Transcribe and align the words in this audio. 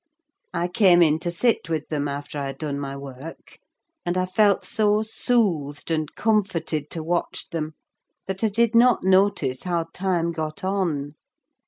I 0.51 0.67
came 0.67 1.03
in 1.03 1.19
to 1.19 1.29
sit 1.29 1.69
with 1.69 1.89
them, 1.89 2.07
after 2.07 2.39
I 2.39 2.47
had 2.47 2.57
done 2.57 2.79
my 2.79 2.97
work; 2.97 3.59
and 4.03 4.17
I 4.17 4.25
felt 4.25 4.65
so 4.65 5.03
soothed 5.03 5.91
and 5.91 6.15
comforted 6.15 6.89
to 6.89 7.03
watch 7.03 7.47
them, 7.51 7.75
that 8.25 8.43
I 8.43 8.49
did 8.49 8.73
not 8.73 9.03
notice 9.03 9.61
how 9.61 9.85
time 9.93 10.31
got 10.31 10.63
on. 10.63 11.13